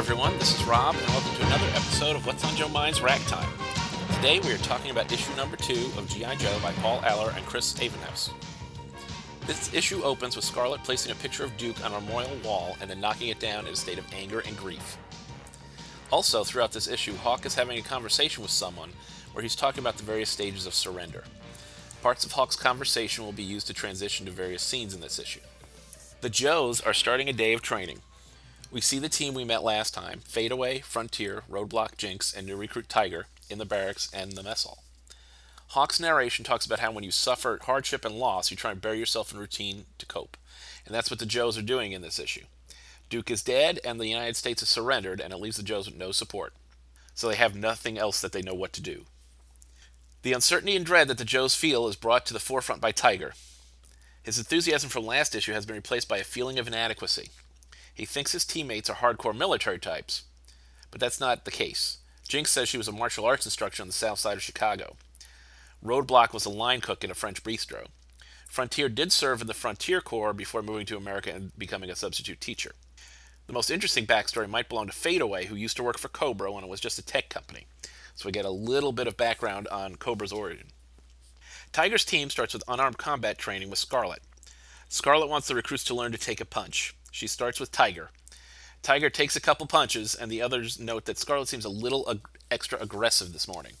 [0.00, 0.32] everyone.
[0.38, 3.46] This is Rob, and welcome to another episode of What's on Joe Mind's Ragtime.
[4.14, 6.36] Today, we are talking about issue number two of G.I.
[6.36, 8.30] Joe by Paul Allor and Chris Evenhuis.
[9.46, 12.88] This issue opens with Scarlett placing a picture of Duke on a memorial wall and
[12.88, 14.96] then knocking it down in a state of anger and grief.
[16.10, 18.92] Also, throughout this issue, Hawk is having a conversation with someone
[19.34, 21.24] where he's talking about the various stages of surrender.
[22.00, 25.40] Parts of Hawk's conversation will be used to transition to various scenes in this issue.
[26.22, 27.98] The Joes are starting a day of training.
[28.72, 32.88] We see the team we met last time Fadeaway, Frontier, Roadblock, Jinx, and new recruit
[32.88, 34.84] Tiger in the barracks and the mess hall.
[35.68, 38.98] Hawk's narration talks about how when you suffer hardship and loss, you try and bury
[38.98, 40.36] yourself in routine to cope.
[40.86, 42.44] And that's what the Joes are doing in this issue.
[43.08, 45.98] Duke is dead, and the United States has surrendered, and it leaves the Joes with
[45.98, 46.52] no support.
[47.14, 49.04] So they have nothing else that they know what to do.
[50.22, 53.34] The uncertainty and dread that the Joes feel is brought to the forefront by Tiger.
[54.22, 57.30] His enthusiasm from last issue has been replaced by a feeling of inadequacy.
[58.00, 60.22] He thinks his teammates are hardcore military types,
[60.90, 61.98] but that's not the case.
[62.26, 64.96] Jinx says she was a martial arts instructor on the south side of Chicago.
[65.84, 67.88] Roadblock was a line cook in a French bistro.
[68.48, 72.40] Frontier did serve in the Frontier Corps before moving to America and becoming a substitute
[72.40, 72.72] teacher.
[73.46, 76.64] The most interesting backstory might belong to Fadeaway, who used to work for Cobra when
[76.64, 77.66] it was just a tech company.
[78.14, 80.68] So we get a little bit of background on Cobra's origin.
[81.70, 84.22] Tiger's team starts with unarmed combat training with Scarlett.
[84.92, 86.96] Scarlett wants the recruits to learn to take a punch.
[87.12, 88.10] She starts with Tiger.
[88.82, 92.26] Tiger takes a couple punches, and the others note that Scarlett seems a little ag-
[92.50, 93.74] extra aggressive this morning.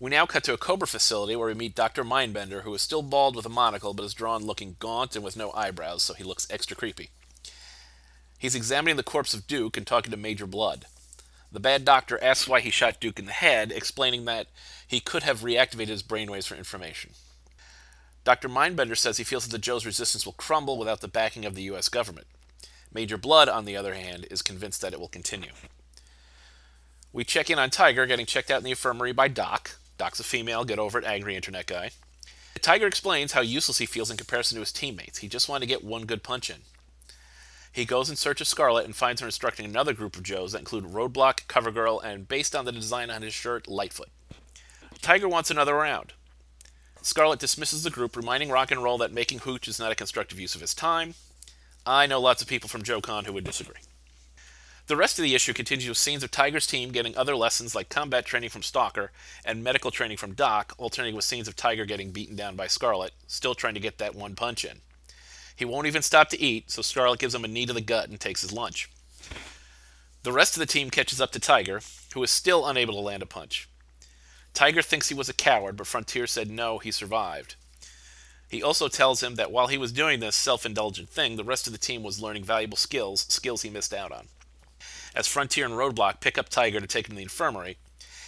[0.00, 2.02] We now cut to a Cobra facility where we meet Dr.
[2.02, 5.36] Mindbender, who is still bald with a monocle but is drawn looking gaunt and with
[5.36, 7.10] no eyebrows, so he looks extra creepy.
[8.40, 10.86] He's examining the corpse of Duke and talking to Major Blood.
[11.52, 14.48] The bad doctor asks why he shot Duke in the head, explaining that
[14.84, 17.12] he could have reactivated his brainwaves for information.
[18.28, 18.50] Dr.
[18.50, 21.62] Mindbender says he feels that the Joe's resistance will crumble without the backing of the
[21.62, 21.88] U.S.
[21.88, 22.26] government.
[22.92, 25.48] Major Blood, on the other hand, is convinced that it will continue.
[27.10, 29.78] We check in on Tiger getting checked out in the infirmary by Doc.
[29.96, 31.92] Doc's a female, get over it, angry internet guy.
[32.60, 35.20] Tiger explains how useless he feels in comparison to his teammates.
[35.20, 36.58] He just wanted to get one good punch in.
[37.72, 40.58] He goes in search of Scarlett and finds her instructing another group of Joes that
[40.58, 44.10] include Roadblock, Covergirl, and based on the design on his shirt, Lightfoot.
[45.00, 46.12] Tiger wants another round.
[47.02, 50.38] Scarlett dismisses the group, reminding Rock and Roll that making hooch is not a constructive
[50.38, 51.14] use of his time.
[51.86, 53.80] I know lots of people from JoeCon who would disagree.
[54.88, 57.90] The rest of the issue continues with scenes of Tiger's team getting other lessons like
[57.90, 59.12] combat training from Stalker
[59.44, 63.12] and medical training from Doc, alternating with scenes of Tiger getting beaten down by Scarlett,
[63.26, 64.80] still trying to get that one punch in.
[65.54, 68.08] He won't even stop to eat, so Scarlett gives him a knee to the gut
[68.08, 68.88] and takes his lunch.
[70.22, 71.80] The rest of the team catches up to Tiger,
[72.14, 73.68] who is still unable to land a punch.
[74.58, 77.54] Tiger thinks he was a coward, but Frontier said no, he survived.
[78.48, 81.68] He also tells him that while he was doing this self indulgent thing, the rest
[81.68, 84.26] of the team was learning valuable skills, skills he missed out on.
[85.14, 87.76] As Frontier and Roadblock pick up Tiger to take him to the infirmary,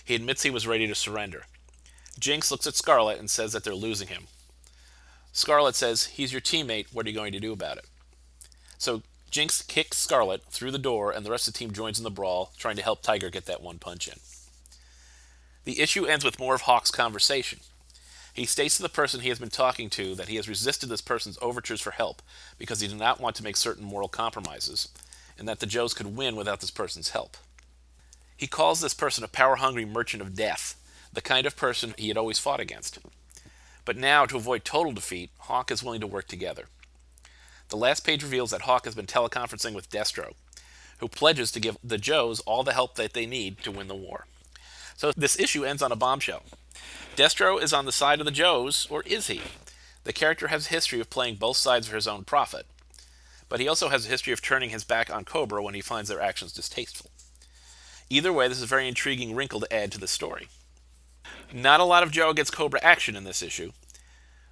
[0.05, 1.47] he admits he was ready to surrender.
[2.17, 4.29] Jinx looks at Scarlett and says that they're losing him.
[5.33, 7.87] Scarlett says, He's your teammate, what are you going to do about it?
[8.79, 9.03] So
[9.33, 12.09] Jinx kicks Scarlett through the door, and the rest of the team joins in the
[12.09, 14.21] brawl, trying to help Tiger get that one punch in.
[15.65, 17.60] The issue ends with more of Hawk's conversation.
[18.32, 21.00] He states to the person he has been talking to that he has resisted this
[21.00, 22.22] person's overtures for help
[22.59, 24.88] because he did not want to make certain moral compromises,
[25.38, 27.37] and that the Joes could win without this person's help.
[28.37, 30.76] He calls this person a power hungry merchant of death,
[31.12, 32.99] the kind of person he had always fought against.
[33.84, 36.66] But now, to avoid total defeat, Hawk is willing to work together.
[37.69, 40.34] The last page reveals that Hawk has been teleconferencing with Destro,
[40.99, 43.94] who pledges to give the Joes all the help that they need to win the
[43.94, 44.26] war.
[45.00, 46.43] So this issue ends on a bombshell.
[47.16, 49.41] Destro is on the side of the Joes, or is he?
[50.05, 52.67] The character has a history of playing both sides for his own profit,
[53.49, 56.11] but he also has a history of turning his back on Cobra when he finds
[56.11, 57.11] their actions distasteful.
[58.11, 60.49] Either way, this is a very intriguing wrinkle to add to the story.
[61.50, 63.73] Not a lot of Joe against Cobra action in this issue,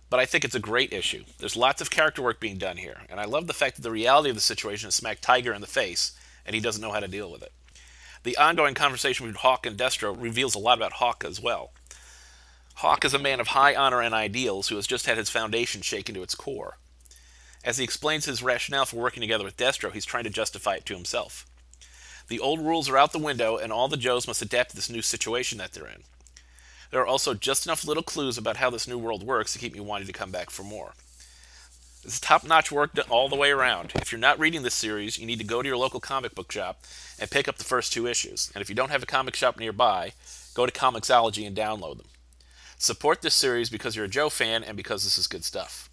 [0.09, 1.25] but I think it's a great issue.
[1.39, 3.91] There's lots of character work being done here, and I love the fact that the
[3.91, 7.01] reality of the situation is smack Tiger in the face, and he doesn't know how
[7.01, 7.53] to deal with it.
[8.25, 11.71] The ongoing conversation between Hawk and Destro reveals a lot about Hawk as well.
[12.77, 15.83] Hawk is a man of high honor and ideals who has just had his foundation
[15.83, 16.79] shaken to its core.
[17.65, 20.87] As he explains his rationale for working together with Destro, he's trying to justify it
[20.87, 21.45] to himself.
[22.29, 24.91] The old rules are out the window, and all the Joes must adapt to this
[24.91, 26.05] new situation that they're in.
[26.91, 29.75] There are also just enough little clues about how this new world works to keep
[29.75, 30.93] me wanting to come back for more.
[32.05, 33.93] This is top notch work all the way around.
[33.97, 36.51] If you're not reading this series, you need to go to your local comic book
[36.53, 36.81] shop
[37.19, 38.51] and pick up the first two issues.
[38.55, 40.13] And if you don't have a comic shop nearby,
[40.55, 42.07] go to Comixology and download them.
[42.79, 45.91] Support this series because you're a Joe fan and because this is good stuff.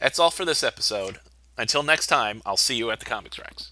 [0.00, 1.18] That's all for this episode.
[1.58, 3.70] Until next time, I'll see you at the Comics Racks.